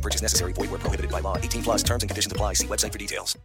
[0.00, 0.54] No purchase necessary.
[0.54, 1.36] Void where prohibited by law.
[1.36, 2.54] 18 plus terms and conditions apply.
[2.54, 3.38] See website for details.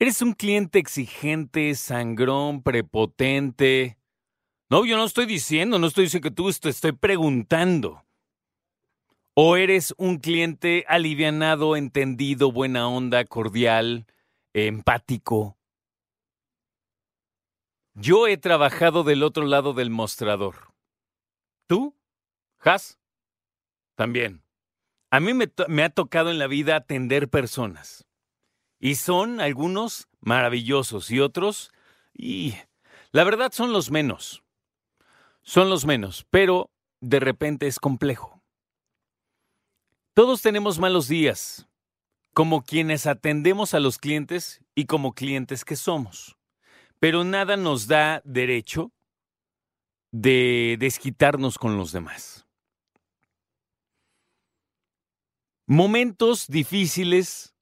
[0.00, 3.98] ¿Eres un cliente exigente, sangrón, prepotente?
[4.70, 8.04] No, yo no estoy diciendo, no estoy diciendo que tú te estoy preguntando.
[9.40, 14.04] ¿O eres un cliente alivianado, entendido, buena onda, cordial,
[14.52, 15.56] empático?
[17.94, 20.74] Yo he trabajado del otro lado del mostrador.
[21.68, 21.94] ¿Tú?
[22.58, 22.98] ¿Has?
[23.94, 24.42] También.
[25.08, 28.08] A mí me, me, ha tocado en la vida atender personas.
[28.80, 31.70] Y son algunos maravillosos y otros,
[32.12, 32.56] y
[33.12, 34.42] la verdad son los menos.
[35.42, 38.37] Son los menos, pero de repente es complejo.
[40.18, 41.68] Todos tenemos malos días,
[42.34, 46.36] como quienes atendemos a los clientes y como clientes que somos.
[46.98, 48.90] Pero nada nos da derecho
[50.10, 52.48] de desquitarnos con los demás.
[55.68, 57.54] Momentos difíciles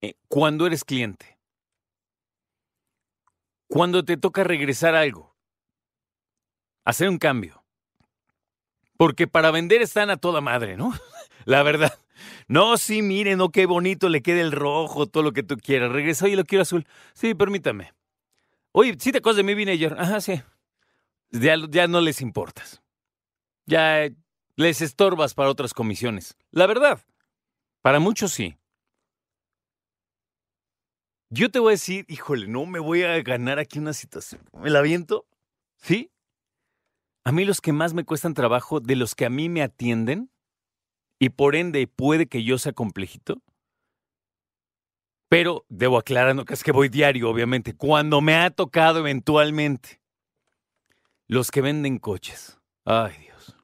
[0.00, 1.38] eh, cuando eres cliente.
[3.68, 5.36] Cuando te toca regresar algo.
[6.86, 7.62] Hacer un cambio.
[8.96, 10.94] Porque para vender están a toda madre, ¿no?
[11.48, 11.98] La verdad.
[12.46, 15.90] No, sí, miren, no, qué bonito le queda el rojo, todo lo que tú quieras.
[15.90, 16.86] Regresa, oye, lo quiero azul.
[17.14, 17.94] Sí, permítame.
[18.72, 19.96] Oye, ¿sí te acuerdas de mí, vine ayer?
[19.98, 20.42] Ajá, sí.
[21.30, 22.82] Ya, ya no les importas.
[23.64, 24.10] Ya
[24.56, 26.36] les estorbas para otras comisiones.
[26.50, 27.00] La verdad.
[27.80, 28.58] Para muchos sí.
[31.30, 34.42] Yo te voy a decir, híjole, no me voy a ganar aquí una situación.
[34.52, 35.26] ¿Me la viento?
[35.78, 36.10] ¿Sí?
[37.24, 40.30] A mí los que más me cuestan trabajo, de los que a mí me atienden,
[41.18, 43.42] y por ende puede que yo sea complejito,
[45.28, 50.00] pero debo aclarar, no que es que voy diario, obviamente, cuando me ha tocado eventualmente,
[51.26, 52.58] los que venden coches.
[52.84, 53.54] Ay, Dios.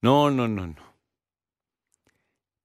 [0.00, 0.94] No, no, no, no.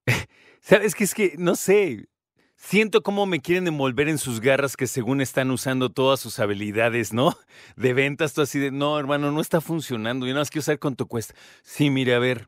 [0.62, 1.04] ¿Sabes qué?
[1.04, 2.08] Es que, no sé,
[2.56, 7.12] siento cómo me quieren envolver en sus garras que según están usando todas sus habilidades,
[7.14, 7.36] ¿no?
[7.76, 10.80] De ventas, tú así de, no, hermano, no está funcionando, yo nada más quiero saber
[10.80, 11.34] cuánto cuesta.
[11.64, 12.48] Sí, mire, a ver,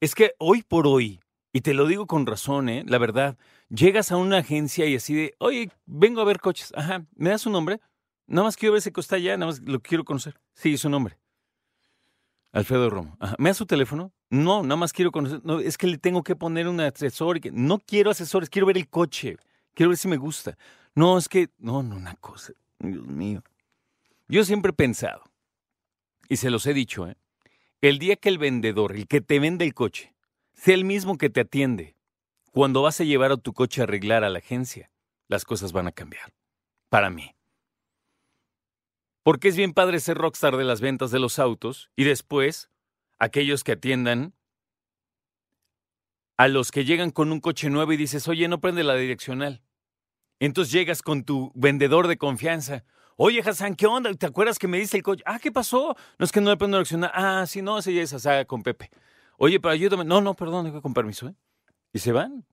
[0.00, 1.20] es que hoy por hoy,
[1.52, 2.84] y te lo digo con razón, ¿eh?
[2.86, 3.36] La verdad,
[3.68, 7.42] llegas a una agencia y así de, oye, vengo a ver coches, ajá, ¿me das
[7.42, 7.80] su nombre?
[8.26, 10.38] Nada más quiero ver ese costa allá, nada más lo quiero conocer.
[10.54, 11.18] Sí, su nombre.
[12.52, 13.16] Alfredo Romo.
[13.20, 13.36] Ajá.
[13.38, 14.12] ¿Me da su teléfono?
[14.30, 15.40] No, nada más quiero conocer.
[15.44, 17.40] No, es que le tengo que poner un asesor.
[17.52, 19.36] No quiero asesores, quiero ver el coche.
[19.74, 20.58] Quiero ver si me gusta.
[20.94, 21.48] No, es que.
[21.58, 22.52] No, no, una cosa.
[22.78, 23.42] Dios mío.
[24.28, 25.22] Yo siempre he pensado,
[26.28, 27.16] y se los he dicho, ¿eh?
[27.80, 30.14] El día que el vendedor, el que te vende el coche,
[30.54, 31.94] sea el mismo que te atiende,
[32.50, 34.90] cuando vas a llevar a tu coche a arreglar a la agencia,
[35.28, 36.32] las cosas van a cambiar.
[36.88, 37.34] Para mí.
[39.22, 42.70] Porque es bien padre ser rockstar de las ventas de los autos y después
[43.18, 44.34] aquellos que atiendan
[46.36, 49.62] a los que llegan con un coche nuevo y dices, oye, no prende la direccional.
[50.40, 52.84] Entonces llegas con tu vendedor de confianza.
[53.20, 54.14] Oye, Hassan, ¿qué onda?
[54.14, 55.24] ¿Te acuerdas que me dice el coche?
[55.26, 55.96] Ah, ¿qué pasó?
[56.18, 57.10] No es que no le prendo la direccional.
[57.12, 58.90] Ah, sí, no, ese ya es saga con Pepe.
[59.38, 60.04] Oye, pero ayúdame.
[60.04, 61.34] No, no, perdón, con permiso, ¿eh?
[61.92, 62.46] Y se van.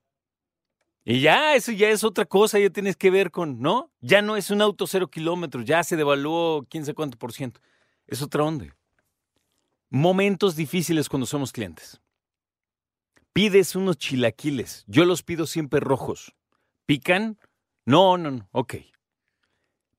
[1.04, 3.92] Y ya, eso ya es otra cosa, ya tienes que ver con, ¿no?
[4.00, 7.60] Ya no es un auto cero kilómetros, ya se devaluó quién sabe cuánto por ciento.
[8.08, 8.66] Es otra onda.
[9.88, 12.00] Momentos difíciles cuando somos clientes.
[13.32, 16.34] Pides unos chilaquiles, yo los pido siempre rojos.
[16.86, 17.38] ¿Pican?
[17.84, 18.74] No, no, no, ok.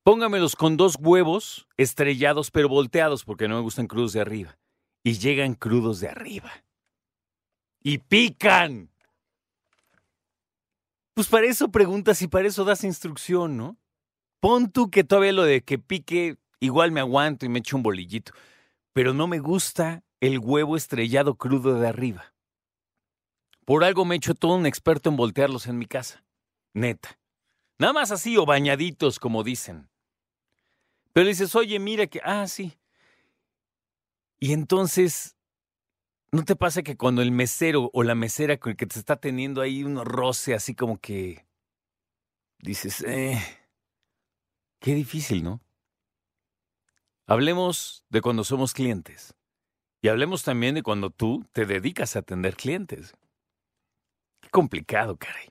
[0.08, 4.58] Póngamelos con dos huevos estrellados pero volteados porque no me gustan crudos de arriba.
[5.04, 6.50] Y llegan crudos de arriba.
[7.82, 8.90] Y pican.
[11.12, 13.76] Pues para eso preguntas y para eso das instrucción, ¿no?
[14.40, 17.82] Pon tú que todavía lo de que pique, igual me aguanto y me echo un
[17.82, 18.32] bolillito.
[18.94, 22.32] Pero no me gusta el huevo estrellado crudo de arriba.
[23.66, 26.24] Por algo me he hecho todo un experto en voltearlos en mi casa.
[26.72, 27.18] Neta.
[27.78, 29.87] Nada más así o bañaditos, como dicen.
[31.18, 32.20] Pero dices, oye, mira que.
[32.22, 32.78] Ah, sí.
[34.38, 35.36] Y entonces
[36.30, 39.16] ¿No te pasa que cuando el mesero o la mesera con el que te está
[39.16, 41.44] teniendo ahí un roce así como que
[42.60, 43.36] dices, eh,
[44.78, 45.60] qué difícil, ¿no?
[47.26, 49.34] Hablemos de cuando somos clientes.
[50.00, 53.12] Y hablemos también de cuando tú te dedicas a atender clientes.
[54.40, 55.48] Qué complicado, caray.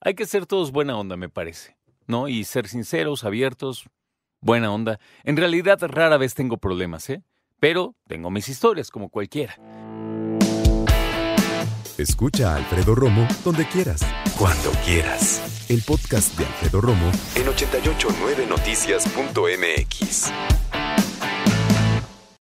[0.00, 1.78] Hay que ser todos buena onda, me parece.
[2.06, 2.28] ¿No?
[2.28, 3.88] Y ser sinceros, abiertos,
[4.40, 4.98] buena onda.
[5.24, 7.22] En realidad rara vez tengo problemas, ¿eh?
[7.60, 9.56] Pero tengo mis historias como cualquiera.
[11.98, 14.00] Escucha a Alfredo Romo donde quieras.
[14.38, 15.66] Cuando quieras.
[15.68, 20.32] El podcast de Alfredo Romo en 889noticias.mx.